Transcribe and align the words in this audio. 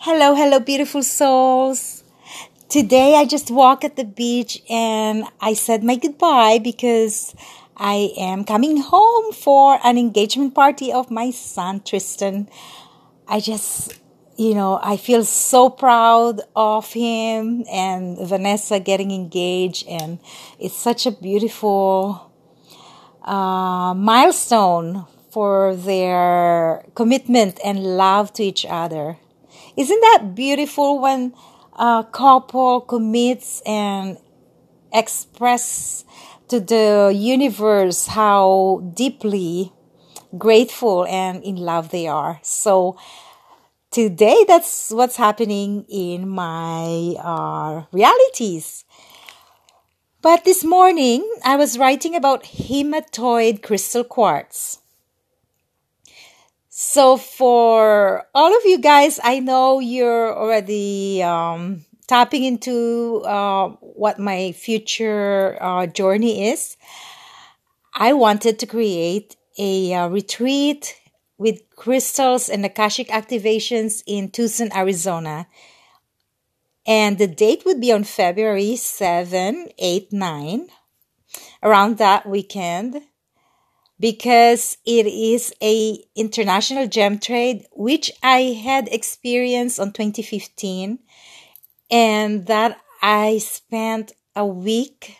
Hello, 0.00 0.34
hello, 0.34 0.58
beautiful 0.58 1.02
souls. 1.02 2.02
Today 2.68 3.14
I 3.16 3.24
just 3.24 3.50
walked 3.50 3.84
at 3.84 3.96
the 3.96 4.04
beach 4.04 4.60
and 4.68 5.24
I 5.40 5.54
said 5.54 5.84
my 5.84 5.96
goodbye 5.96 6.58
because 6.58 7.34
I 7.76 8.12
am 8.18 8.44
coming 8.44 8.78
home 8.78 9.32
for 9.32 9.78
an 9.84 9.96
engagement 9.96 10.54
party 10.54 10.92
of 10.92 11.10
my 11.10 11.30
son 11.30 11.80
Tristan. 11.80 12.48
I 13.28 13.38
just, 13.40 13.98
you 14.36 14.54
know, 14.54 14.80
I 14.82 14.96
feel 14.96 15.24
so 15.24 15.70
proud 15.70 16.40
of 16.56 16.92
him 16.92 17.64
and 17.70 18.18
Vanessa 18.18 18.80
getting 18.80 19.12
engaged, 19.12 19.86
and 19.88 20.18
it's 20.58 20.76
such 20.76 21.06
a 21.06 21.12
beautiful 21.12 22.32
uh, 23.22 23.94
milestone 23.94 25.06
for 25.30 25.74
their 25.76 26.84
commitment 26.94 27.58
and 27.64 27.96
love 27.96 28.32
to 28.34 28.42
each 28.42 28.66
other. 28.66 29.18
Isn't 29.76 30.00
that 30.00 30.34
beautiful 30.34 31.00
when 31.00 31.34
a 31.78 32.06
couple 32.10 32.80
commits 32.82 33.62
and 33.66 34.18
express 34.92 36.04
to 36.48 36.60
the 36.60 37.12
universe 37.14 38.06
how 38.06 38.82
deeply 38.94 39.72
grateful 40.36 41.06
and 41.06 41.42
in 41.42 41.56
love 41.56 41.90
they 41.90 42.06
are? 42.06 42.40
So 42.42 42.96
today 43.90 44.44
that's 44.46 44.90
what's 44.90 45.16
happening 45.16 45.84
in 45.88 46.28
my 46.28 47.16
uh, 47.18 47.84
realities. 47.92 48.84
But 50.22 50.44
this 50.44 50.64
morning 50.64 51.28
I 51.44 51.56
was 51.56 51.78
writing 51.78 52.14
about 52.14 52.44
hematoid 52.44 53.62
crystal 53.62 54.04
quartz. 54.04 54.78
So 56.76 57.16
for 57.16 58.26
all 58.34 58.52
of 58.52 58.64
you 58.64 58.78
guys, 58.78 59.20
I 59.22 59.38
know 59.38 59.78
you're 59.78 60.36
already 60.36 61.22
um, 61.22 61.84
tapping 62.08 62.42
into 62.42 63.22
uh, 63.24 63.68
what 63.78 64.18
my 64.18 64.50
future 64.50 65.56
uh, 65.60 65.86
journey 65.86 66.50
is. 66.50 66.76
I 67.92 68.12
wanted 68.14 68.58
to 68.58 68.66
create 68.66 69.36
a 69.56 69.94
uh, 69.94 70.08
retreat 70.08 70.96
with 71.38 71.62
crystals 71.76 72.48
and 72.48 72.66
Akashic 72.66 73.06
activations 73.06 74.02
in 74.04 74.32
Tucson, 74.32 74.72
Arizona. 74.74 75.46
And 76.84 77.18
the 77.18 77.28
date 77.28 77.62
would 77.64 77.80
be 77.80 77.92
on 77.92 78.02
February 78.02 78.74
7, 78.74 79.68
8, 79.78 80.12
9, 80.12 80.68
around 81.62 81.98
that 81.98 82.26
weekend 82.28 83.02
because 83.98 84.76
it 84.84 85.06
is 85.06 85.52
a 85.62 85.98
international 86.16 86.86
gem 86.86 87.18
trade 87.18 87.66
which 87.72 88.10
I 88.22 88.58
had 88.62 88.88
experienced 88.88 89.78
on 89.78 89.92
2015 89.92 90.98
and 91.90 92.46
that 92.46 92.80
I 93.02 93.38
spent 93.38 94.12
a 94.34 94.44
week 94.44 95.18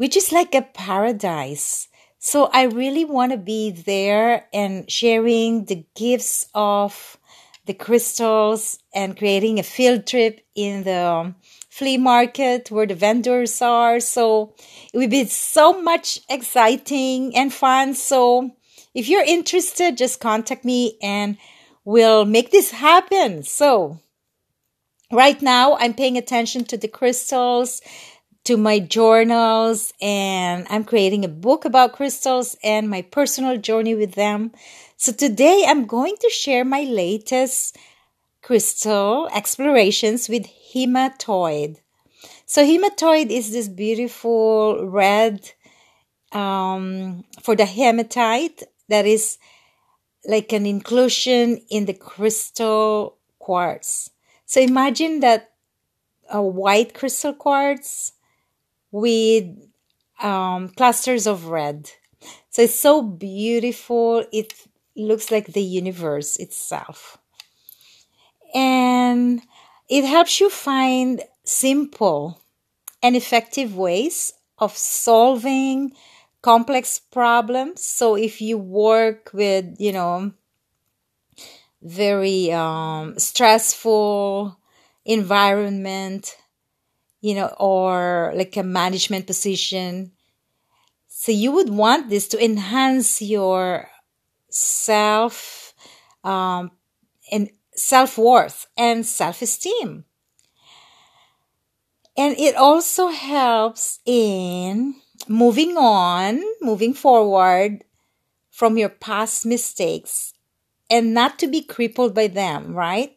which 0.00 0.16
is 0.16 0.32
like 0.32 0.54
a 0.54 0.62
paradise. 0.62 1.88
So 2.18 2.48
I 2.54 2.62
really 2.62 3.04
want 3.04 3.32
to 3.32 3.36
be 3.36 3.70
there 3.70 4.46
and 4.50 4.90
sharing 4.90 5.66
the 5.66 5.84
gifts 5.94 6.46
of 6.54 7.18
the 7.66 7.74
crystals 7.74 8.78
and 8.94 9.16
creating 9.16 9.58
a 9.58 9.62
field 9.62 10.06
trip 10.06 10.40
in 10.54 10.84
the 10.84 11.06
um, 11.06 11.34
flea 11.68 11.98
market 11.98 12.70
where 12.70 12.86
the 12.86 12.94
vendors 12.94 13.60
are. 13.62 14.00
So 14.00 14.54
it 14.92 14.98
will 14.98 15.08
be 15.08 15.24
so 15.26 15.80
much 15.80 16.20
exciting 16.28 17.36
and 17.36 17.52
fun. 17.52 17.94
So 17.94 18.50
if 18.94 19.08
you're 19.08 19.24
interested, 19.24 19.96
just 19.96 20.20
contact 20.20 20.64
me 20.64 20.96
and 21.02 21.36
we'll 21.84 22.24
make 22.24 22.50
this 22.50 22.70
happen. 22.72 23.42
So 23.42 24.00
right 25.12 25.40
now 25.40 25.76
I'm 25.78 25.94
paying 25.94 26.16
attention 26.16 26.64
to 26.64 26.76
the 26.76 26.88
crystals, 26.88 27.80
to 28.44 28.56
my 28.56 28.78
journals, 28.78 29.92
and 30.00 30.66
I'm 30.70 30.84
creating 30.84 31.24
a 31.24 31.28
book 31.28 31.64
about 31.64 31.92
crystals 31.92 32.56
and 32.64 32.88
my 32.88 33.02
personal 33.02 33.58
journey 33.58 33.94
with 33.94 34.12
them. 34.14 34.52
So 34.96 35.12
today 35.12 35.64
I'm 35.66 35.86
going 35.86 36.16
to 36.20 36.30
share 36.30 36.64
my 36.64 36.82
latest 36.82 37.76
crystal 38.42 39.28
explorations 39.34 40.28
with 40.28 40.46
hematoid. 40.74 41.76
So 42.46 42.64
hematoid 42.64 43.30
is 43.30 43.52
this 43.52 43.68
beautiful 43.68 44.86
red 44.86 45.50
um, 46.32 47.24
for 47.42 47.54
the 47.54 47.66
hematite 47.66 48.62
that 48.88 49.06
is 49.06 49.38
like 50.24 50.52
an 50.52 50.66
inclusion 50.66 51.60
in 51.70 51.86
the 51.86 51.94
crystal 51.94 53.16
quartz. 53.38 54.10
So 54.46 54.60
imagine 54.60 55.20
that 55.20 55.52
a 56.30 56.42
white 56.42 56.94
crystal 56.94 57.32
quartz 57.32 58.12
with 58.90 59.46
um, 60.22 60.68
clusters 60.70 61.26
of 61.26 61.46
red. 61.46 61.90
So 62.50 62.62
it's 62.62 62.74
so 62.74 63.02
beautiful. 63.02 64.24
It 64.32 64.54
looks 64.96 65.30
like 65.30 65.48
the 65.48 65.62
universe 65.62 66.36
itself 66.36 67.18
and 68.54 69.42
it 69.88 70.04
helps 70.04 70.40
you 70.40 70.50
find 70.50 71.22
simple 71.44 72.40
and 73.02 73.16
effective 73.16 73.76
ways 73.76 74.32
of 74.58 74.76
solving 74.76 75.92
complex 76.42 76.98
problems. 76.98 77.82
So 77.82 78.16
if 78.16 78.40
you 78.40 78.58
work 78.58 79.30
with, 79.32 79.76
you 79.78 79.92
know, 79.92 80.32
very 81.82 82.52
um, 82.52 83.18
stressful 83.18 84.58
environment, 85.04 86.36
you 87.20 87.34
know, 87.34 87.54
or 87.58 88.32
like 88.34 88.56
a 88.56 88.62
management 88.62 89.26
position, 89.26 90.12
so 91.08 91.32
you 91.32 91.52
would 91.52 91.68
want 91.68 92.08
this 92.08 92.28
to 92.28 92.42
enhance 92.42 93.20
your 93.20 93.90
self 94.48 95.74
um, 96.24 96.70
and 97.30 97.50
self 97.74 98.16
worth 98.16 98.66
and 98.76 99.04
self 99.04 99.42
esteem. 99.42 100.04
And 102.16 102.38
it 102.38 102.56
also 102.56 103.08
helps 103.08 104.00
in 104.06 104.94
moving 105.28 105.76
on, 105.76 106.42
moving 106.62 106.94
forward 106.94 107.84
from 108.50 108.78
your 108.78 108.88
past 108.88 109.44
mistakes 109.44 110.32
and 110.90 111.12
not 111.14 111.38
to 111.40 111.46
be 111.46 111.62
crippled 111.62 112.14
by 112.14 112.28
them, 112.28 112.74
right? 112.74 113.16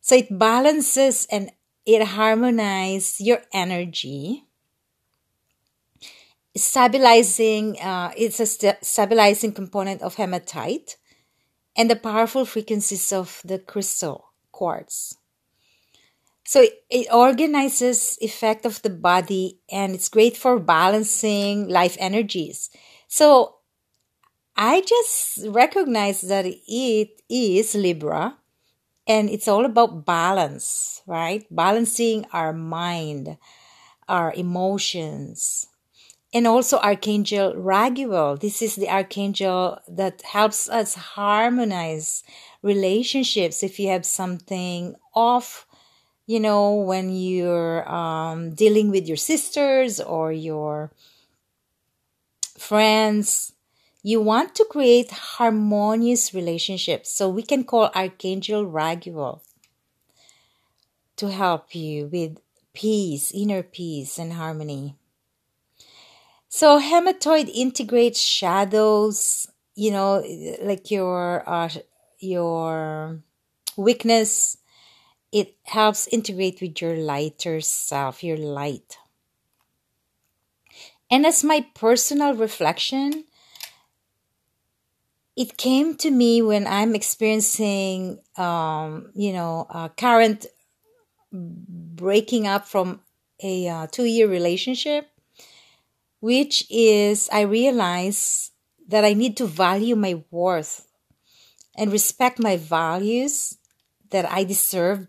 So 0.00 0.16
it 0.16 0.38
balances 0.38 1.26
and 1.30 1.50
it 1.86 2.04
harmonizes 2.04 3.20
your 3.20 3.42
energy. 3.52 4.44
Stabilizing, 6.56 7.78
uh, 7.80 8.12
it's 8.16 8.40
a 8.40 8.46
st- 8.46 8.84
stabilizing 8.84 9.52
component 9.52 10.02
of 10.02 10.16
hematite 10.16 10.96
and 11.76 11.90
the 11.90 11.96
powerful 11.96 12.44
frequencies 12.44 13.12
of 13.12 13.40
the 13.44 13.58
crystal 13.58 14.32
quartz. 14.50 15.16
So 16.44 16.66
it, 16.90 17.06
organizes 17.12 18.18
effect 18.20 18.66
of 18.66 18.82
the 18.82 18.90
body 18.90 19.60
and 19.70 19.94
it's 19.94 20.08
great 20.08 20.36
for 20.36 20.58
balancing 20.58 21.68
life 21.68 21.96
energies. 22.00 22.70
So 23.06 23.58
I 24.56 24.80
just 24.80 25.46
recognize 25.46 26.22
that 26.22 26.46
it 26.46 27.22
is 27.28 27.74
Libra 27.76 28.36
and 29.10 29.28
it's 29.28 29.48
all 29.48 29.64
about 29.64 30.06
balance, 30.06 31.02
right? 31.04 31.44
Balancing 31.50 32.26
our 32.32 32.52
mind, 32.52 33.38
our 34.08 34.32
emotions, 34.34 35.66
and 36.32 36.46
also 36.46 36.78
Archangel 36.78 37.54
Raguel. 37.56 38.38
This 38.38 38.62
is 38.62 38.76
the 38.76 38.88
Archangel 38.88 39.80
that 39.88 40.22
helps 40.22 40.68
us 40.68 40.94
harmonize 40.94 42.22
relationships. 42.62 43.64
If 43.64 43.80
you 43.80 43.88
have 43.88 44.06
something 44.06 44.94
off, 45.12 45.66
you 46.28 46.38
know, 46.38 46.74
when 46.76 47.10
you're 47.10 47.82
um, 47.90 48.54
dealing 48.54 48.92
with 48.92 49.08
your 49.08 49.16
sisters 49.16 49.98
or 49.98 50.30
your 50.30 50.92
friends, 52.56 53.54
you 54.02 54.20
want 54.20 54.54
to 54.54 54.64
create 54.70 55.10
harmonious 55.10 56.32
relationships. 56.32 57.12
So 57.12 57.28
we 57.28 57.42
can 57.42 57.64
call 57.64 57.90
Archangel 57.94 58.66
Raguel 58.66 59.42
to 61.16 61.30
help 61.30 61.74
you 61.74 62.06
with 62.06 62.38
peace, 62.72 63.30
inner 63.32 63.62
peace, 63.62 64.18
and 64.18 64.32
harmony. 64.32 64.96
So 66.48 66.80
hematoid 66.80 67.50
integrates 67.54 68.20
shadows, 68.20 69.46
you 69.74 69.90
know, 69.90 70.24
like 70.62 70.90
your 70.90 71.48
uh, 71.48 71.68
your 72.18 73.20
weakness. 73.76 74.56
It 75.30 75.54
helps 75.62 76.08
integrate 76.08 76.60
with 76.60 76.82
your 76.82 76.96
lighter 76.96 77.60
self, 77.60 78.24
your 78.24 78.36
light. 78.36 78.98
And 81.08 81.24
as 81.24 81.44
my 81.44 81.66
personal 81.74 82.34
reflection, 82.34 83.24
it 85.40 85.56
came 85.56 85.94
to 85.94 86.10
me 86.10 86.42
when 86.42 86.66
I'm 86.66 86.94
experiencing, 86.94 88.20
um, 88.36 89.10
you 89.14 89.32
know, 89.32 89.66
a 89.70 89.88
current 89.88 90.44
breaking 91.32 92.46
up 92.46 92.68
from 92.68 93.00
a 93.42 93.66
uh, 93.66 93.86
two 93.86 94.04
year 94.04 94.28
relationship, 94.28 95.08
which 96.20 96.66
is 96.68 97.30
I 97.32 97.40
realize 97.48 98.50
that 98.88 99.02
I 99.06 99.14
need 99.14 99.38
to 99.38 99.46
value 99.46 99.96
my 99.96 100.22
worth 100.30 100.86
and 101.74 101.90
respect 101.90 102.38
my 102.38 102.58
values 102.58 103.56
that 104.10 104.30
I 104.30 104.44
deserve 104.44 105.06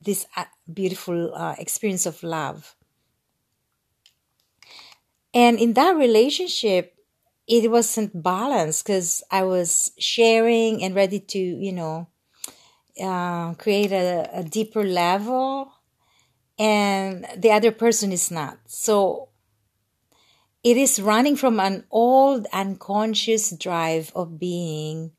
this 0.00 0.26
uh, 0.36 0.44
beautiful 0.72 1.34
uh, 1.34 1.56
experience 1.58 2.06
of 2.06 2.22
love. 2.22 2.76
And 5.34 5.58
in 5.58 5.72
that 5.72 5.96
relationship, 5.96 6.94
it 7.50 7.68
wasn't 7.68 8.22
balanced 8.22 8.86
because 8.86 9.24
I 9.28 9.42
was 9.42 9.90
sharing 9.98 10.84
and 10.84 10.94
ready 10.94 11.18
to, 11.18 11.38
you 11.38 11.72
know, 11.72 12.06
uh, 13.02 13.54
create 13.54 13.90
a, 13.90 14.30
a 14.32 14.44
deeper 14.44 14.84
level, 14.84 15.72
and 16.58 17.26
the 17.36 17.50
other 17.50 17.72
person 17.72 18.12
is 18.12 18.30
not. 18.30 18.58
So 18.66 19.30
it 20.62 20.76
is 20.76 21.02
running 21.02 21.34
from 21.34 21.58
an 21.58 21.86
old 21.90 22.46
unconscious 22.52 23.50
drive 23.50 24.12
of 24.14 24.38
being 24.38 25.10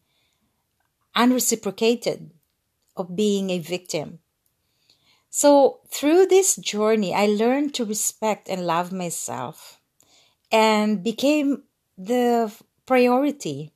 unreciprocated, 1.13 2.31
of 2.95 3.13
being 3.13 3.49
a 3.49 3.59
victim. 3.59 4.19
So 5.29 5.81
through 5.89 6.27
this 6.27 6.55
journey, 6.55 7.13
I 7.13 7.25
learned 7.25 7.73
to 7.75 7.85
respect 7.85 8.47
and 8.47 8.65
love 8.65 8.93
myself 8.93 9.81
and 10.49 11.03
became 11.03 11.63
the 12.05 12.53
priority. 12.85 13.73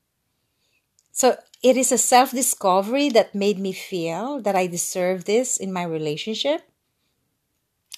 So 1.12 1.38
it 1.64 1.78
is 1.78 1.92
a 1.92 1.98
self 1.98 2.32
discovery 2.32 3.10
that 3.10 3.36
made 3.36 3.60
me 3.60 3.72
feel 3.72 4.42
that 4.42 4.56
I 4.56 4.68
deserve 4.68 5.26
this 5.26 5.58
in 5.58 5.72
my 5.72 5.84
relationship. 5.84 6.62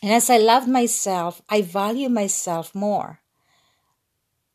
And 0.01 0.12
as 0.12 0.29
I 0.29 0.38
love 0.38 0.68
myself, 0.68 1.41
I 1.50 1.62
value 1.62 2.09
myself 2.09 2.75
more. 2.75 3.21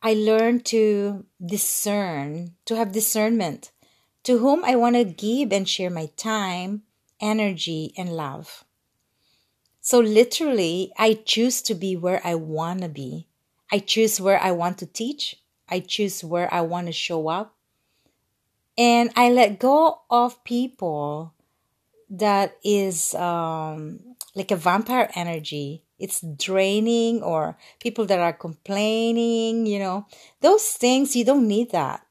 I 0.01 0.13
learn 0.13 0.61
to 0.71 1.25
discern, 1.43 2.55
to 2.65 2.75
have 2.75 2.91
discernment 2.91 3.71
to 4.23 4.39
whom 4.39 4.63
I 4.63 4.75
want 4.75 4.95
to 4.95 5.03
give 5.03 5.51
and 5.51 5.67
share 5.67 5.89
my 5.89 6.07
time, 6.17 6.83
energy, 7.19 7.93
and 7.97 8.15
love. 8.15 8.63
So, 9.81 9.99
literally, 9.99 10.93
I 10.97 11.13
choose 11.13 11.61
to 11.63 11.75
be 11.75 11.97
where 11.97 12.21
I 12.23 12.35
want 12.35 12.81
to 12.81 12.89
be. 12.89 13.27
I 13.71 13.79
choose 13.79 14.21
where 14.21 14.39
I 14.39 14.51
want 14.51 14.77
to 14.77 14.85
teach. 14.85 15.42
I 15.69 15.79
choose 15.79 16.23
where 16.23 16.51
I 16.53 16.61
want 16.61 16.87
to 16.87 16.93
show 16.93 17.27
up. 17.27 17.55
And 18.77 19.11
I 19.15 19.29
let 19.29 19.59
go 19.59 20.01
of 20.09 20.43
people 20.43 21.33
that 22.09 22.57
is 22.63 23.13
um, 23.15 23.99
like 24.35 24.51
a 24.51 24.55
vampire 24.55 25.09
energy. 25.15 25.83
It's 25.99 26.21
draining, 26.21 27.21
or 27.21 27.57
people 27.79 28.05
that 28.07 28.19
are 28.19 28.33
complaining, 28.33 29.65
you 29.65 29.79
know, 29.79 30.05
those 30.41 30.63
things, 30.71 31.15
you 31.15 31.23
don't 31.23 31.47
need 31.47 31.71
that. 31.71 32.05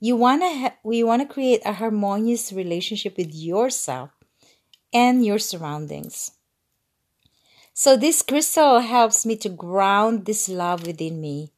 You 0.00 0.16
want 0.16 0.42
to 0.42 0.48
ha- 0.48 0.76
we 0.82 1.04
want 1.04 1.22
to 1.22 1.32
create 1.32 1.62
a 1.64 1.74
harmonious 1.74 2.52
relationship 2.52 3.16
with 3.16 3.32
yourself 3.32 4.10
and 4.92 5.24
your 5.24 5.38
surroundings. 5.38 6.32
So 7.74 7.96
this 7.96 8.22
crystal 8.22 8.80
helps 8.80 9.24
me 9.24 9.36
to 9.36 9.48
ground 9.48 10.26
this 10.26 10.48
love 10.48 10.86
within 10.86 11.20
me. 11.20 11.52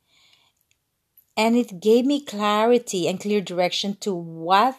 And 1.37 1.57
it 1.57 1.81
gave 1.81 2.07
me 2.07 2.25
clarity 2.25 3.09
and 3.09 3.21
clear 3.21 3.41
direction 3.41 3.97
to 4.01 4.15
what 4.15 4.77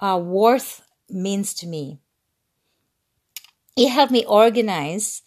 uh, 0.00 0.20
worth 0.22 0.82
means 1.10 1.54
to 1.54 1.68
me. 1.68 2.00
It 3.76 3.90
helped 3.90 4.12
me 4.12 4.24
organize 4.24 5.22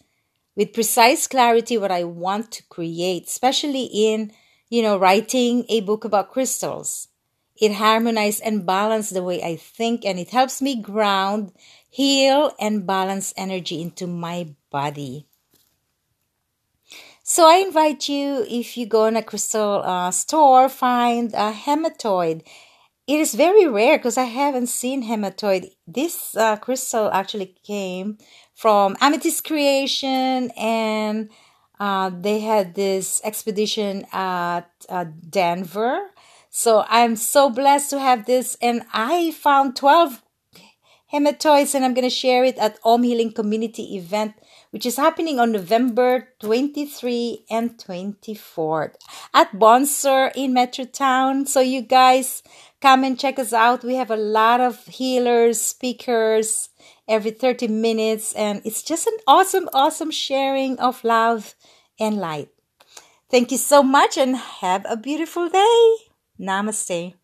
with 0.56 0.74
precise 0.74 1.28
clarity 1.28 1.78
what 1.78 1.92
I 1.92 2.04
want 2.04 2.52
to 2.54 2.64
create, 2.64 3.28
especially 3.28 3.84
in, 3.84 4.32
you 4.70 4.82
know, 4.82 4.98
writing 4.98 5.66
a 5.70 5.82
book 5.82 6.04
about 6.04 6.32
crystals. 6.32 7.08
It 7.56 7.74
harmonized 7.74 8.42
and 8.44 8.66
balanced 8.66 9.14
the 9.14 9.24
way 9.24 9.44
I 9.44 9.56
think, 9.56 10.04
and 10.04 10.18
it 10.18 10.30
helps 10.30 10.62
me 10.62 10.82
ground, 10.82 11.52
heal, 11.90 12.54
and 12.60 12.88
balance 12.88 13.34
energy 13.38 13.82
into 13.82 14.08
my 14.08 14.56
body. 14.70 15.27
So 17.30 17.46
I 17.46 17.56
invite 17.56 18.08
you, 18.08 18.46
if 18.48 18.78
you 18.78 18.86
go 18.86 19.04
in 19.04 19.14
a 19.14 19.22
crystal 19.22 19.82
uh, 19.84 20.10
store, 20.10 20.70
find 20.70 21.34
a 21.34 21.52
hematoid. 21.52 22.40
It 23.06 23.20
is 23.20 23.34
very 23.34 23.66
rare 23.68 23.98
because 23.98 24.16
I 24.16 24.24
haven't 24.24 24.68
seen 24.68 25.04
hematoid. 25.04 25.70
This 25.86 26.34
uh, 26.34 26.56
crystal 26.56 27.10
actually 27.12 27.54
came 27.66 28.16
from 28.54 28.96
Amethyst 29.02 29.44
Creation, 29.44 30.50
and 30.56 31.30
uh, 31.78 32.10
they 32.18 32.40
had 32.40 32.74
this 32.74 33.20
expedition 33.22 34.06
at 34.10 34.70
uh, 34.88 35.04
Denver 35.28 36.10
so 36.50 36.84
I'm 36.88 37.14
so 37.16 37.50
blessed 37.50 37.90
to 37.90 38.00
have 38.00 38.26
this. 38.26 38.56
And 38.60 38.82
I 38.92 39.30
found 39.32 39.76
12 39.76 40.22
hematoids 41.12 41.74
and 41.74 41.84
I'm 41.84 41.94
going 41.94 42.08
to 42.08 42.10
share 42.10 42.44
it 42.44 42.58
at 42.58 42.78
Om 42.84 43.02
Healing 43.02 43.32
Community 43.32 43.96
event, 43.96 44.34
which 44.70 44.86
is 44.86 44.96
happening 44.96 45.38
on 45.40 45.52
November 45.52 46.28
23 46.40 47.44
and 47.50 47.76
24th 47.78 48.94
at 49.34 49.58
Bonsor 49.58 50.30
in 50.34 50.52
Metrotown. 50.52 51.46
So 51.46 51.60
you 51.60 51.82
guys 51.82 52.42
come 52.80 53.04
and 53.04 53.18
check 53.18 53.38
us 53.38 53.52
out. 53.52 53.84
We 53.84 53.94
have 53.94 54.10
a 54.10 54.16
lot 54.16 54.60
of 54.60 54.84
healers, 54.86 55.60
speakers 55.60 56.68
every 57.06 57.30
30 57.30 57.68
minutes 57.68 58.32
and 58.34 58.60
it's 58.64 58.82
just 58.82 59.06
an 59.06 59.16
awesome, 59.26 59.68
awesome 59.72 60.10
sharing 60.10 60.78
of 60.78 61.02
love 61.04 61.54
and 61.98 62.18
light. 62.18 62.48
Thank 63.30 63.50
you 63.50 63.58
so 63.58 63.82
much 63.82 64.16
and 64.16 64.36
have 64.36 64.86
a 64.88 64.96
beautiful 64.96 65.48
day. 65.48 65.94
Namaste. 66.40 67.17